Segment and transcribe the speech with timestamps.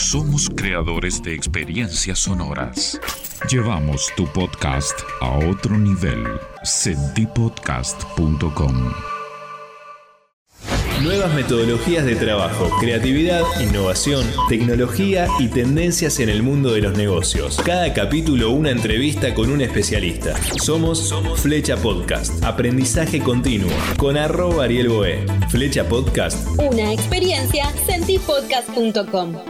[0.00, 2.98] somos creadores de experiencias sonoras.
[3.50, 6.24] Llevamos tu podcast a otro nivel.
[6.62, 8.92] Sentipodcast.com
[11.02, 17.56] Nuevas metodologías de trabajo, creatividad, innovación, tecnología y tendencias en el mundo de los negocios.
[17.64, 20.36] Cada capítulo una entrevista con un especialista.
[20.58, 25.24] Somos Flecha Podcast, aprendizaje continuo, con arroba Ariel Boé.
[25.48, 26.46] Flecha Podcast.
[26.58, 29.49] Una experiencia, sentipodcast.com.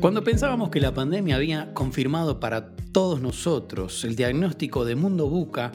[0.00, 5.72] Cuando pensábamos que la pandemia había confirmado para todos nosotros el diagnóstico de mundo buca,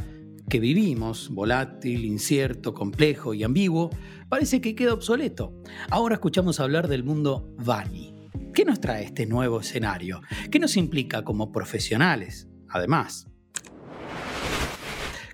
[0.50, 3.90] que vivimos, volátil, incierto, complejo y ambiguo,
[4.30, 5.54] parece que queda obsoleto.
[5.90, 8.30] Ahora escuchamos hablar del mundo Vani.
[8.54, 10.22] ¿Qué nos trae este nuevo escenario?
[10.50, 12.48] ¿Qué nos implica como profesionales?
[12.70, 13.28] Además.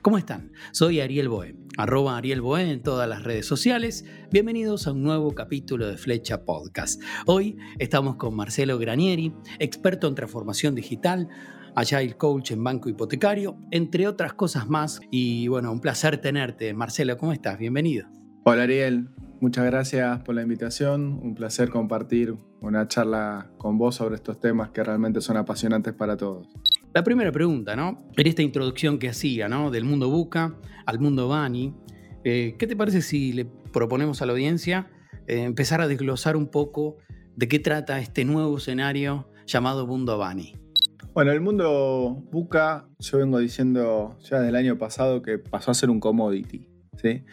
[0.01, 0.53] ¿Cómo están?
[0.71, 4.05] Soy Ariel Boe, arroba Ariel Boe en todas las redes sociales.
[4.31, 7.01] Bienvenidos a un nuevo capítulo de Flecha Podcast.
[7.25, 11.27] Hoy estamos con Marcelo Granieri, experto en transformación digital,
[11.75, 15.01] Agile Coach en Banco Hipotecario, entre otras cosas más.
[15.11, 16.73] Y bueno, un placer tenerte.
[16.73, 17.59] Marcelo, ¿cómo estás?
[17.59, 18.07] Bienvenido.
[18.45, 19.09] Hola Ariel,
[19.41, 21.19] muchas gracias por la invitación.
[21.21, 26.15] Un placer compartir una charla con vos sobre estos temas que realmente son apasionantes para
[26.15, 26.47] todos.
[26.91, 28.03] La primera pregunta, ¿no?
[28.17, 29.69] En esta introducción que hacía, ¿no?
[29.69, 30.55] Del mundo Buca
[30.87, 31.71] al mundo Bani,
[32.23, 34.87] eh, ¿qué te parece si le proponemos a la audiencia
[35.27, 36.97] eh, empezar a desglosar un poco
[37.35, 40.55] de qué trata este nuevo escenario llamado mundo Bani?
[41.13, 45.91] Bueno, el mundo Buca, yo vengo diciendo ya del año pasado que pasó a ser
[45.91, 46.67] un commodity.
[46.97, 47.23] ¿sí?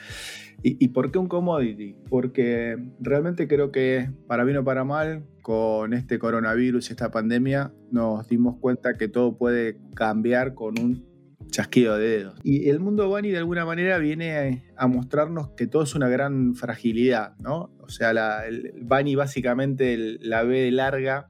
[0.63, 1.97] ¿Y, por qué un commodity?
[2.11, 7.73] Porque realmente creo que, para bien o para mal, con este coronavirus y esta pandemia,
[7.93, 11.07] nos dimos cuenta que todo puede cambiar con un
[11.53, 12.41] chasquido de dedos.
[12.43, 16.57] Y el mundo Bani de alguna manera viene a, mostrarnos que todo es una gran
[16.57, 17.71] fragilidad, ¿no?
[17.79, 18.11] O sea,
[18.45, 21.29] el Bani básicamente, la B larga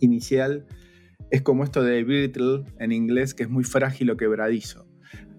[0.00, 0.64] inicial,
[1.30, 4.85] es como esto de brittle en inglés, que es muy frágil o quebradizo.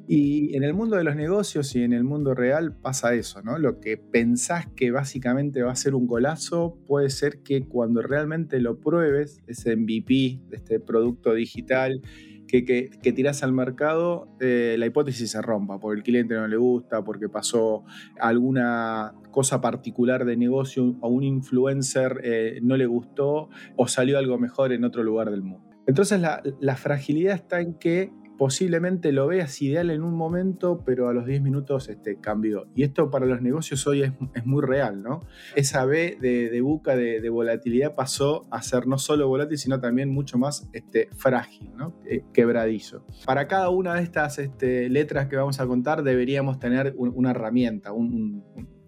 [0.08, 3.58] Y en el mundo de los negocios y en el mundo real pasa eso, ¿no?
[3.58, 8.62] Lo que pensás que básicamente va a ser un golazo puede ser que cuando realmente
[8.62, 12.02] lo pruebes, ese MVP este producto digital
[12.48, 16.58] que, que, tiras al mercado, eh, la hipótesis se rompa, porque el cliente no le
[16.58, 17.84] gusta, porque pasó
[18.20, 24.38] alguna cosa particular de negocio, a un influencer eh, no le gustó o salió algo
[24.40, 25.68] mejor en otro lugar del mundo.
[25.88, 31.14] Entonces la, fragilidad está en que posiblemente lo veas ideal en un momento, pero a
[31.14, 32.68] los 10 minutos este, cambió.
[32.76, 34.12] Y esto para los negocios hoy es,
[34.46, 35.22] muy real, ¿no?
[35.56, 40.38] Esa B de, buca de, volatilidad pasó a ser no solo volátil, sino también mucho
[40.38, 41.94] más este, frágil, ¿no?
[42.06, 43.06] Eh, quebradizo.
[43.26, 47.92] Para cada una de estas este, letras que vamos a contar deberíamos tener una herramienta,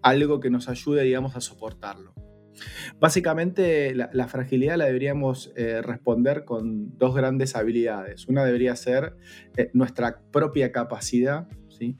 [0.02, 2.14] algo que nos ayude, digamos, a soportarlo.
[2.98, 8.28] Básicamente la, fragilidad la deberíamos eh, responder con dos grandes habilidades.
[8.28, 9.16] Una debería ser
[9.56, 11.48] eh, nuestra propia capacidad,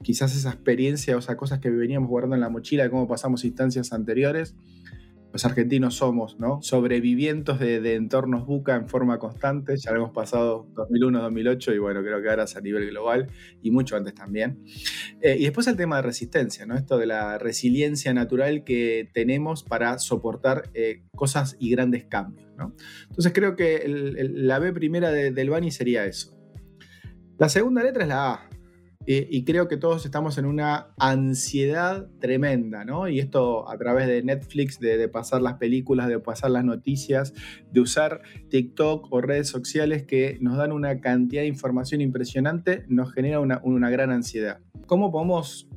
[0.03, 3.45] quizás esa experiencia o esas cosas que veníamos guardando en la mochila de cómo pasamos
[3.45, 4.55] instancias anteriores
[5.33, 6.61] los argentinos somos ¿no?
[6.63, 12.03] sobrevivientes de, entornos buca en forma constante, ya lo hemos pasado 2001, 2008 y bueno,
[12.03, 13.29] creo que ahora es a nivel global
[13.63, 14.63] y mucho antes también.
[15.21, 16.77] Eh, y después el tema de resistencia, ¿no?
[16.77, 22.49] esto de la resiliencia natural que tenemos para soportar eh, cosas y grandes cambios.
[22.57, 22.75] ¿no?
[23.09, 26.37] Entonces creo que la B primera del Bani sería eso.
[27.39, 28.51] La segunda letra es la A,
[29.13, 33.09] y creo que todos estamos en una ansiedad tremenda, ¿no?
[33.09, 37.35] Y esto a través de Netflix, de, pasar las películas, de pasar las noticias,
[37.73, 43.13] de usar TikTok o redes sociales que nos dan una cantidad de información impresionante, nos
[43.13, 44.61] genera una, gran ansiedad.
[44.87, 45.69] ¿Cómo podemos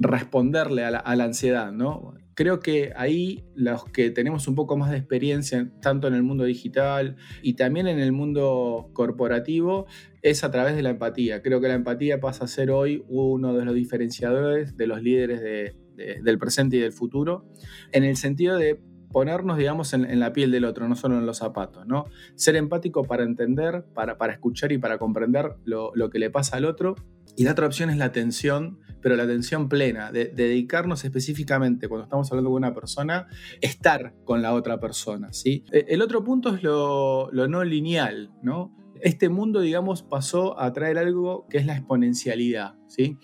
[0.00, 2.14] responderle a la, a la ansiedad, ¿no?
[2.34, 6.44] creo que ahí los que tenemos un poco más de experiencia, tanto en el mundo
[6.44, 9.86] digital y también en el mundo corporativo,
[10.22, 11.42] es a través de la empatía.
[11.42, 15.42] Creo que la empatía pasa a ser hoy uno de los diferenciadores de los líderes
[15.42, 17.44] del presente y del futuro,
[17.92, 18.80] en el sentido de
[19.12, 22.06] ponernos, digamos, en, la piel del otro, no solo en los zapatos, ¿no?
[22.34, 26.56] Ser empático para entender, para, para escuchar y para comprender lo, lo, que le pasa
[26.56, 26.94] al otro.
[27.36, 32.04] Y la otra opción es la atención, pero la atención plena, de, dedicarnos específicamente, cuando
[32.04, 33.28] estamos hablando con una persona,
[33.60, 35.64] estar con la otra persona, ¿sí?
[35.72, 38.74] E, el otro punto es lo, lo no lineal, ¿no?
[39.02, 42.76] Este mundo, digamos, pasó a traer algo que es la exponencialidad.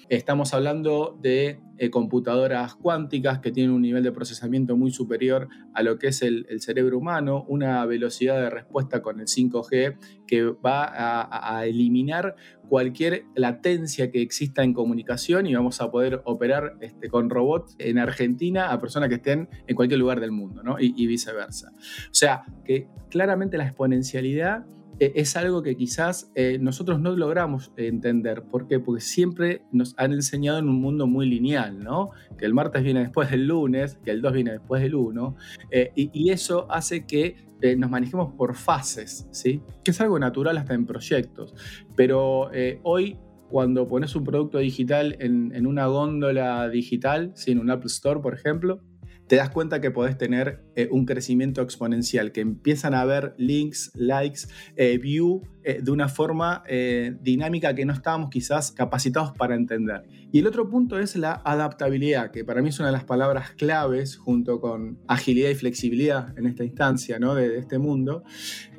[0.09, 5.83] Estamos hablando de eh, computadoras cuánticas que tienen un nivel de procesamiento muy superior a
[5.83, 10.89] lo que es el, cerebro humano, una velocidad de respuesta con el 5G que va
[11.59, 12.35] a, eliminar
[12.69, 17.99] cualquier latencia que exista en comunicación y vamos a poder operar este, con robots en
[17.99, 20.77] Argentina a personas que estén en cualquier lugar del mundo, ¿no?
[20.81, 21.73] y viceversa.
[21.73, 24.67] O sea, que claramente la exponencialidad
[25.01, 28.43] e, es algo que quizás eh, nosotros no logramos entender.
[28.43, 28.81] ¿Por qué?
[28.81, 32.11] Porque siempre nos han enseñado en un mundo muy lineal, ¿no?
[32.37, 35.37] Que el martes viene después del lunes, que el 2 viene después del 1,
[35.71, 39.63] eh, y, eso hace que eh, nos manejemos por fases, ¿sí?
[39.83, 41.55] Que es algo natural hasta en proyectos.
[41.97, 42.51] Pero
[42.83, 43.19] hoy
[43.49, 48.81] cuando pones un producto digital en, una góndola digital, en un Apple Store, por ejemplo,
[49.29, 53.93] te das cuenta que podés tener eh, un crecimiento exponencial, que empiezan a haber links,
[53.95, 54.41] likes,
[54.77, 56.65] eh, view eh, de una forma
[57.21, 60.05] dinámica que no estábamos quizás capacitados para entender.
[60.33, 63.53] Y el otro punto es la adaptabilidad, que para mí es una de las palabras
[63.53, 67.35] claves junto con agilidad y flexibilidad en esta instancia ¿no?
[67.35, 68.25] de este mundo,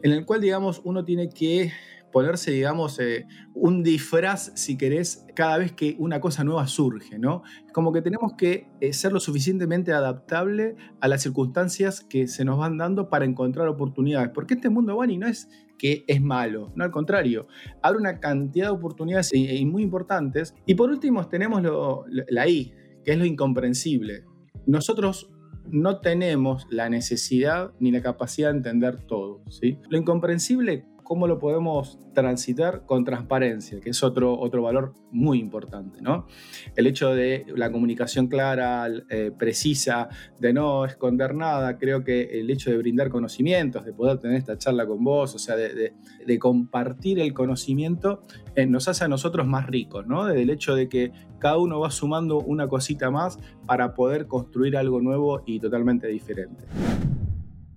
[0.01, 1.71] en el cual digamos uno tiene que
[2.11, 7.43] ponerse, digamos, eh, un disfraz, si querés, cada vez que una cosa nueva surge, ¿no?
[7.73, 12.57] Como que tenemos que eh, ser lo suficientemente adaptable a las circunstancias que se nos
[12.57, 16.83] van dando para encontrar oportunidades, porque este mundo, Bunny, no es que es malo, no
[16.83, 17.47] al contrario,
[17.81, 20.53] abre una cantidad de oportunidades y, muy importantes.
[20.65, 21.61] Y por último tenemos
[22.09, 22.73] la I,
[23.05, 24.25] que es lo incomprensible.
[24.67, 25.31] Nosotros
[25.71, 29.41] no tenemos la necesidad ni la capacidad de entender todo.
[29.49, 29.79] ¿sí?
[29.89, 36.03] Lo incomprensible cómo lo podemos transitar con transparencia, que es otro, otro valor muy importante.
[36.03, 36.27] ¿no?
[36.75, 40.09] El hecho de la comunicación clara, eh, precisa,
[40.39, 44.59] de no esconder nada, creo que el hecho de brindar conocimientos, de poder tener esta
[44.59, 45.93] charla con vos, o sea, de,
[46.37, 48.21] compartir el conocimiento,
[48.55, 50.25] eh, nos hace a nosotros más ricos, ¿no?
[50.25, 54.77] Desde el hecho de que cada uno va sumando una cosita más para poder construir
[54.77, 56.65] algo nuevo y totalmente diferente.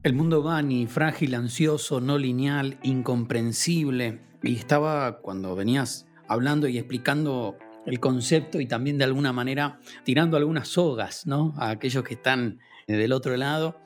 [0.02, 4.18] El mundo Bani, frágil, ansioso, no lineal, incomprensible.
[4.42, 7.56] Y estaba cuando venías hablando y explicando
[7.86, 11.54] el concepto y también de alguna manera tirando algunas sogas ¿no?
[11.56, 12.58] a aquellos que están
[12.88, 13.80] del otro lado.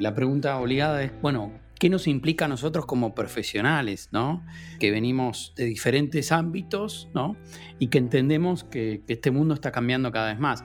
[0.00, 4.44] La pregunta obligada es, bueno, ¿qué nos implica a nosotros como profesionales, ¿no?
[4.80, 7.36] que venimos de diferentes ámbitos ¿no?
[7.78, 10.64] y que entendemos que este mundo está cambiando cada vez más?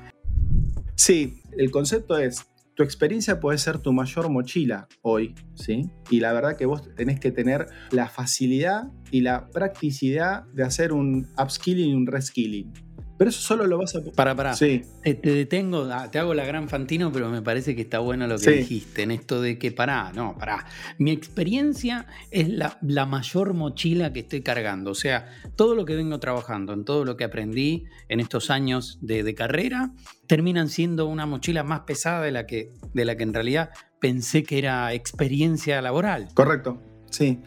[0.96, 2.48] Sí, el concepto es,
[2.78, 5.90] tu experiencia puede ser tu mayor mochila hoy, ¿sí?
[6.12, 10.94] Y la verdad que vos tenés que tener la facilidad y la practicidad de hacer
[10.94, 12.72] un upskilling y un reskilling.
[13.18, 14.02] Pero eso solo lo vas a...
[14.16, 14.54] Para, para.
[14.54, 14.84] Sí.
[15.04, 18.38] Te, detengo, ah, te hago la gran Fantino, pero me parece que está bueno lo
[18.38, 20.66] que dijiste en esto de que pará, no, pará.
[21.00, 24.92] Mi experiencia es la, mayor mochila que estoy cargando.
[24.92, 29.00] O sea, todo lo que vengo trabajando, en todo lo que aprendí en estos años
[29.02, 29.92] de, carrera,
[30.28, 34.44] terminan siendo una mochila más pesada de la, que, de la que en realidad pensé
[34.44, 36.30] que era experiencia laboral.
[36.34, 37.42] Correcto, sí.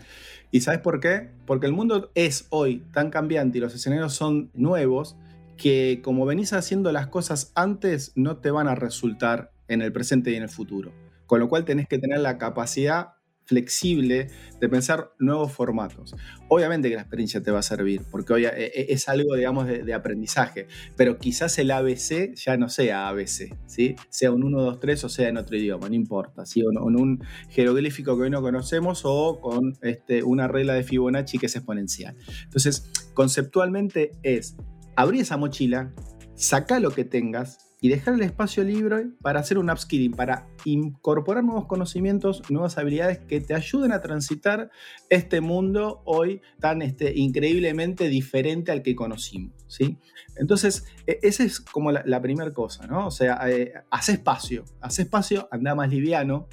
[0.50, 1.30] ¿Y sabes por qué?
[1.46, 5.16] Porque el mundo es hoy tan cambiante y los escenarios son nuevos
[5.60, 10.30] que como venís haciendo las cosas antes no te van a resultar en el presente
[10.30, 10.90] y en el futuro.
[11.26, 13.10] Con lo cual tenés que tener la capacidad
[13.44, 14.28] flexible
[14.58, 16.14] de pensar nuevos formatos.
[16.48, 19.66] Obviamente que la experiencia te va a servir, porque hoy eh, eh, es algo, digamos,
[19.66, 20.66] de, aprendizaje,
[20.96, 23.96] pero quizás el ABC ya no sea ABC, ¿sí?
[24.08, 26.62] sea un 1, 2, 3 o sea en otro idioma, no importa, ¿sí?
[26.62, 31.38] o en un jeroglífico que hoy no conocemos o con este, una regla de Fibonacci
[31.38, 32.16] que es exponencial.
[32.44, 34.56] Entonces, conceptualmente es
[35.00, 35.92] abrí esa mochila,
[36.34, 41.42] saca lo que tengas y dejar el espacio libre para hacer un upskilling, para incorporar
[41.42, 44.70] nuevos conocimientos, nuevas habilidades que te ayuden a transitar
[45.08, 49.54] este mundo hoy tan este, increíblemente diferente al que conocimos.
[49.66, 49.96] ¿sí?
[50.36, 53.06] Entonces, e, esa es como la, primera cosa, ¿no?
[53.06, 53.72] O sea, eh,
[54.08, 56.46] espacio, haz espacio, anda más liviano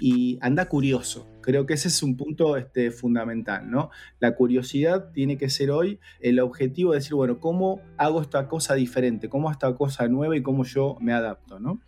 [0.00, 1.28] y anda curioso.
[1.50, 3.90] Creo que ese es un punto este, fundamental, ¿no?
[4.20, 8.74] La curiosidad tiene que ser hoy el objetivo de decir, bueno, ¿cómo hago esta cosa
[8.76, 9.28] diferente?
[9.28, 11.80] ¿Cómo esta cosa nueva y cómo yo me adapto, ¿no?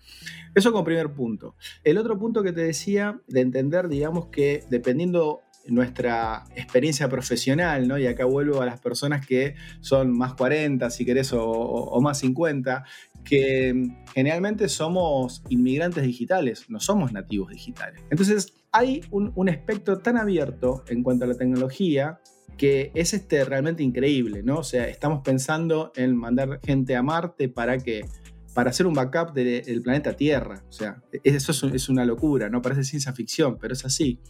[0.57, 1.55] Eso como primer punto.
[1.85, 7.99] El otro punto que te decía, de entender, digamos, que dependiendo nuestra experiencia profesional, ¿no?
[7.99, 12.83] Y acá vuelvo a las personas que son más 40, si querés, o, más 50,
[13.25, 18.03] que generalmente somos inmigrantes digitales, no somos nativos digitales.
[18.11, 22.21] Entonces, hay un, espectro tan abierto en cuanto a la tecnología
[22.57, 24.59] que es este, realmente increíble, ¿no?
[24.59, 28.07] O sea, estamos pensando en mandar gente a Marte para que
[28.55, 30.63] para hacer un backup del planeta Tierra.
[30.69, 32.61] O sea, eso es, es, una locura, ¿no?
[32.61, 34.21] Parece ciencia ficción, pero es así.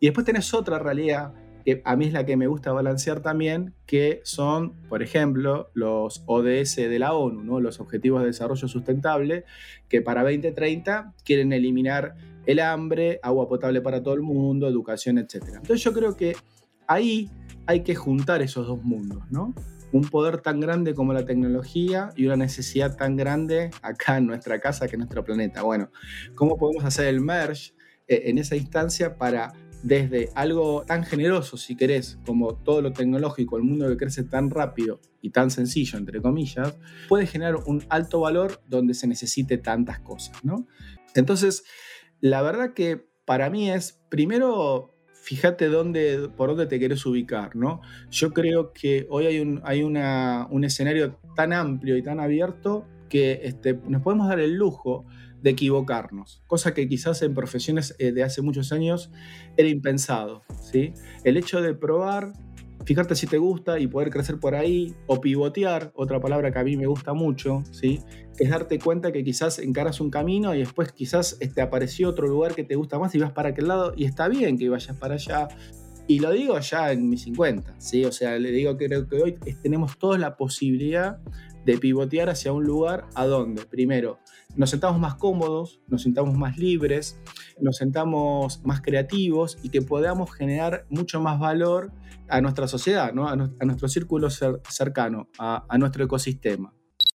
[0.00, 1.34] Y después tenés otra realidad
[1.66, 6.22] que a mí es la que me gusta balancear también, que son, por ejemplo, los
[6.26, 9.44] ODS de la ONU, los Objetivos de Desarrollo Sustentable,
[9.88, 12.14] que para 2030 quieren eliminar
[12.46, 15.42] el hambre, agua potable para todo el mundo, educación, etc.
[15.48, 16.36] Entonces yo creo que
[16.86, 17.28] ahí
[17.66, 19.52] hay que juntar esos dos mundos, ¿no?
[19.90, 24.60] Un poder tan grande como la tecnología y una necesidad tan grande acá en nuestra
[24.60, 25.64] casa que en nuestro planeta.
[25.64, 25.90] Bueno,
[26.36, 27.72] ¿cómo podemos hacer el merge
[28.06, 29.52] eh, en esa instancia para
[29.86, 34.50] desde algo tan generoso, si querés, como todo lo tecnológico, el mundo que crece tan
[34.50, 36.76] rápido y tan sencillo, entre comillas,
[37.08, 40.66] puede generar un alto valor donde se necesite tantas cosas, ¿no?
[41.14, 41.62] Entonces,
[42.20, 47.80] la verdad que para mí es, primero, fíjate dónde, por dónde te querés ubicar, ¿no?
[48.10, 53.40] Yo creo que hoy hay un, hay un escenario tan amplio y tan abierto que
[53.44, 55.06] este, nos podemos dar el lujo
[55.46, 59.12] de equivocarnos, cosa que quizás en profesiones eh, de hace muchos años
[59.56, 60.92] era impensado, ¿sí?
[61.22, 62.32] El hecho de probar,
[62.84, 66.64] fijarte si te gusta y poder crecer por ahí, o pivotear, otra palabra que a
[66.64, 68.00] mí me gusta mucho, ¿sí?
[68.40, 72.56] Es darte cuenta que quizás encaras un camino y después quizás este, apareció otro lugar
[72.56, 75.14] que te gusta más y vas para aquel lado y está bien que vayas para
[75.14, 75.46] allá.
[76.08, 78.04] Y lo digo ya en mis 50, ¿sí?
[78.04, 79.32] O sea, le digo que creo que hoy
[79.62, 81.18] tenemos toda la posibilidad
[81.64, 84.20] de pivotear hacia un lugar a donde, primero,
[84.54, 87.20] nos sentamos más cómodos, nos sentamos más libres,
[87.60, 91.92] nos sentamos más creativos y que podamos generar mucho más valor
[92.28, 93.28] a nuestra sociedad, ¿no?
[93.28, 96.72] a, nuestro círculo cercano, a, nuestro ecosistema.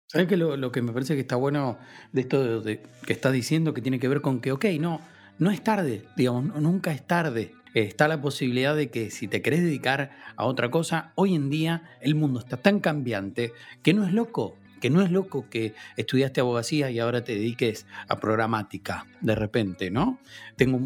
[0.06, 1.78] ¿Sabes que lo, que me parece que está bueno
[2.12, 5.00] de esto de, que estás diciendo que tiene que ver con que, ok, no,
[5.38, 7.54] no es tarde, digamos, nunca es tarde.
[7.74, 11.82] Está la posibilidad de que si te querés dedicar a otra cosa, hoy en día
[12.00, 16.40] el mundo está tan cambiante que no es loco que no es loco que estudiaste
[16.40, 20.18] abogacía y ahora te dediques a programática de repente, ¿no?
[20.56, 20.80] Tengo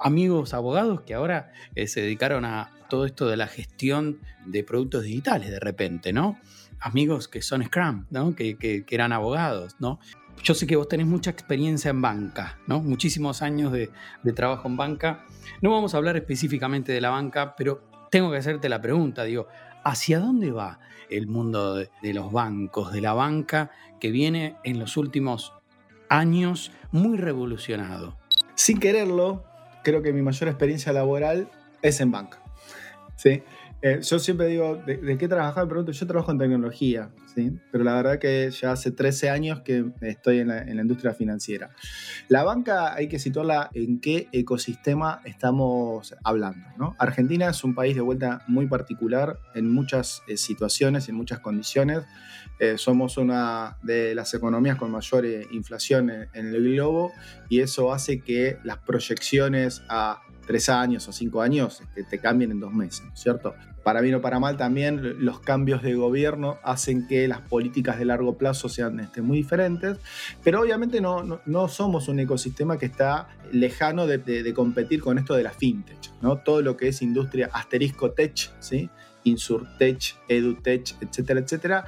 [0.00, 5.04] amigos abogados que ahora eh, se dedicaron a todo esto de la gestión de productos
[5.04, 6.38] digitales de repente, ¿no?
[6.80, 8.34] Amigos que son Scrum, ¿no?
[8.34, 10.00] Que, eran abogados, ¿no?
[10.42, 12.80] Yo sé que vos tenés mucha experiencia en banca, ¿no?
[12.80, 13.90] Muchísimos años de,
[14.22, 15.24] de trabajo en banca.
[15.62, 19.48] No vamos a hablar específicamente de la banca, pero tengo que hacerte la pregunta, digo,
[19.84, 24.96] ¿hacia dónde va el mundo de, los bancos, de la banca, que viene en los
[24.96, 25.52] últimos
[26.08, 28.16] años muy revolucionado.
[28.54, 29.44] Sin quererlo,
[29.82, 31.48] creo que mi mayor experiencia laboral
[31.82, 32.40] es en banca.
[33.16, 33.42] ¿sí?
[33.86, 35.66] Eh, yo siempre digo, ¿de, qué trabajaba?
[35.66, 37.52] Me pregunto, yo trabajo en tecnología, ¿sí?
[37.70, 41.68] pero la verdad que ya hace 13 años que estoy en la, industria financiera.
[42.28, 46.66] La banca hay que situarla en qué ecosistema estamos hablando.
[46.78, 46.96] ¿no?
[46.98, 52.04] Argentina es un país de vuelta muy particular en muchas eh, situaciones en muchas condiciones.
[52.60, 57.12] Eh, somos una de las economías con mayor inflación en, en el globo
[57.50, 62.50] y eso hace que las proyecciones a tres años o cinco años te, te cambien
[62.50, 63.54] en dos meses, ¿cierto?
[63.82, 68.06] Para bien o para mal también los cambios de gobierno hacen que las políticas de
[68.06, 69.98] largo plazo sean este, muy diferentes,
[70.42, 75.34] pero obviamente no, no, somos un ecosistema que está lejano de, de, competir con esto
[75.34, 76.38] de la fintech, ¿no?
[76.38, 78.88] Todo lo que es industria asterisco tech, ¿sí?
[79.24, 81.84] Insurtech, EduTech, etcétera, etcétera,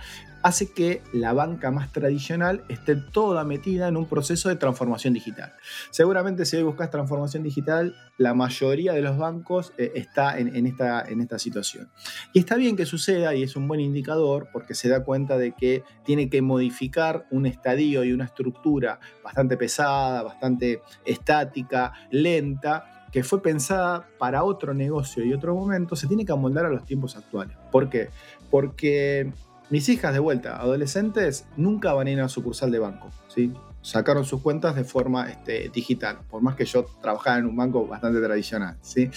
[0.47, 5.55] hace que la banca más tradicional esté toda metida en un proceso de transformación digital.
[5.91, 11.03] Seguramente si hoy buscas transformación digital, la mayoría de los bancos eh, está en, esta,
[11.03, 11.91] en esta situación.
[12.33, 15.51] Y está bien que suceda y es un buen indicador porque se da cuenta de
[15.51, 23.25] que tiene que modificar un estadio y una estructura bastante pesada, bastante estática, lenta, que
[23.25, 27.17] fue pensada para otro negocio y otro momento, se tiene que amoldar a los tiempos
[27.17, 27.57] actuales.
[27.73, 28.11] ¿Por qué?
[28.49, 29.33] Porque
[29.71, 33.53] mis hijas de vuelta, adolescentes, nunca van a ir a una sucursal de banco, ¿sí?
[33.87, 37.87] Sacaron sus cuentas de forma este, digital, por más que yo trabajara en un banco
[37.87, 39.09] bastante tradicional, ¿sí?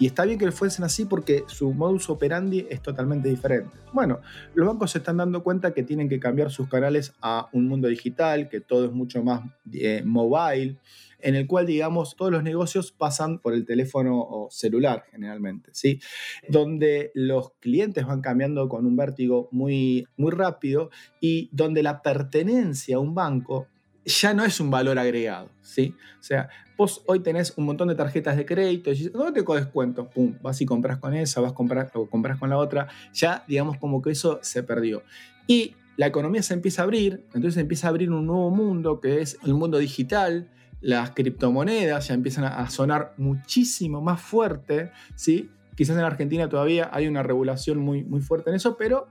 [0.00, 3.76] Y está bien que fuesen así porque su modus operandi es totalmente diferente.
[3.92, 4.18] Bueno,
[4.56, 7.86] los bancos se están dando cuenta que tienen que cambiar sus canales a un mundo
[7.86, 10.78] digital, que todo es mucho más eh, mobile,
[11.20, 16.00] en el cual, digamos, todos los negocios pasan por el teléfono celular generalmente, ¿sí?
[16.48, 22.96] Donde los clientes van cambiando con un vértigo muy, muy rápido y donde la pertenencia
[22.96, 23.68] a un banco
[24.08, 25.94] ya no es un valor agregado, ¿sí?
[26.18, 30.08] O sea, vos hoy tenés un montón de tarjetas de crédito y ¿dónde te descuentos?
[30.08, 33.44] Pum, vas y compras con esa, vas a comprar, o compras con la otra, ya
[33.46, 35.02] digamos como que eso se perdió.
[35.46, 39.20] Y la economía se empieza a abrir, entonces empieza a abrir un nuevo mundo que
[39.20, 40.48] es el mundo digital,
[40.80, 45.50] las criptomonedas ya empiezan a sonar muchísimo más fuerte, ¿sí?
[45.74, 49.08] Quizás en Argentina todavía hay una regulación muy, muy fuerte en eso, pero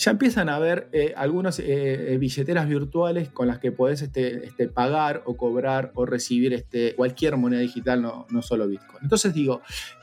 [0.00, 4.46] ya empiezan a haber eh, algunas eh, eh, billeteras virtuales con las que podés este,
[4.46, 9.02] este, pagar o cobrar o recibir este, cualquier moneda digital, no, no solo Bitcoin.
[9.02, 9.60] Entonces digo,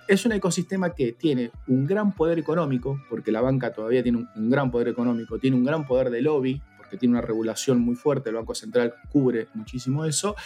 [0.08, 4.30] es un ecosistema que tiene un gran poder económico, porque la banca todavía tiene un,
[4.36, 7.96] un gran poder económico, tiene un gran poder de lobby, porque tiene una regulación muy
[7.96, 10.38] fuerte, el Banco Central cubre muchísimo eso,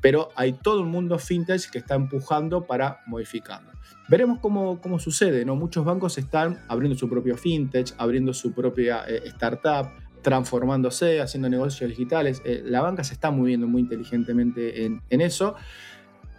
[0.00, 3.70] pero hay todo un mundo fintech que está empujando para modificarlo.
[4.08, 5.54] Veremos cómo, cómo sucede, ¿no?
[5.54, 9.88] Muchos bancos están abriendo su propio fintech, abriendo su propia eh, startup,
[10.20, 12.42] transformándose, haciendo negocios digitales.
[12.44, 15.54] Eh, la banca se está moviendo muy inteligentemente en, en, eso.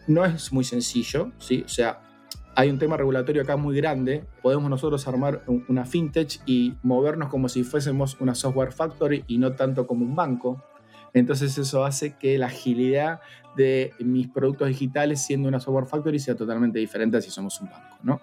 [0.08, 1.64] No es muy sencillo, ¿sí?
[1.66, 2.02] O sea,
[2.56, 4.24] hay un tema regulatorio acá muy grande.
[4.42, 9.54] Podemos nosotros armar una fintech y movernos como si fuésemos una software factory y no
[9.54, 10.64] tanto como un banco.
[11.14, 13.20] Entonces eso hace que la agilidad
[13.56, 17.98] de mis productos digitales siendo una software factory sea totalmente diferente si somos un banco,
[18.04, 18.22] ¿no?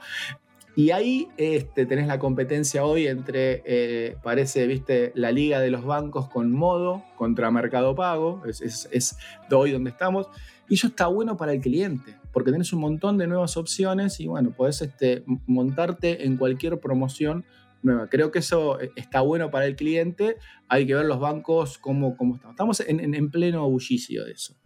[0.74, 5.84] Y ahí este, tenés la competencia hoy entre, eh, parece, viste, la liga de los
[5.84, 9.18] bancos con modo contra Mercado Pago, es, es, es
[9.50, 10.28] de hoy donde estamos,
[10.70, 14.26] y eso está bueno para el cliente, porque tenés un montón de nuevas opciones y
[14.26, 17.44] bueno, podés este, montarte en cualquier promoción
[17.82, 18.08] nueva.
[18.08, 20.36] Creo que eso eh, está bueno para el cliente,
[20.68, 22.52] hay que ver los bancos cómo, cómo están.
[22.52, 24.56] Estamos en, en pleno bullicio de eso.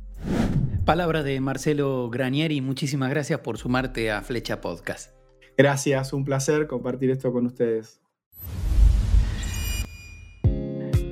[0.85, 5.11] Palabra de Marcelo Granieri, muchísimas gracias por sumarte a Flecha Podcast.
[5.59, 8.01] Gracias, un placer compartir esto con ustedes.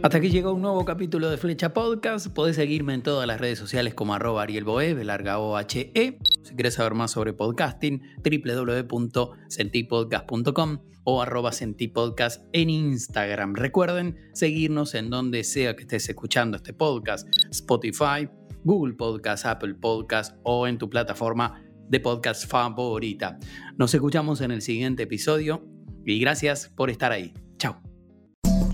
[0.05, 2.27] Hasta aquí llegó un nuevo capítulo de Flecha Podcast.
[2.27, 6.19] Podés seguirme en todas las redes sociales como arroba arielboe, larga O-H-E.
[6.43, 13.55] Si querés saber más sobre podcasting, www.sentipodcast.com o arroba sentipodcast en Instagram.
[13.55, 18.29] Recuerden seguirnos en donde sea que estés escuchando este podcast, Spotify,
[18.63, 23.39] Google Podcast, Apple Podcast o en tu plataforma de podcast favorita.
[23.79, 25.67] Nos escuchamos en el siguiente episodio
[26.05, 27.33] y gracias por estar ahí.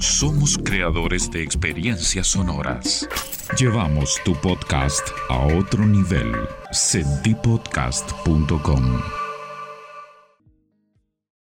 [0.01, 3.07] Somos creadores de experiencias sonoras.
[3.59, 6.33] Llevamos tu podcast a otro nivel.
[6.73, 9.20] Sentipodcast.com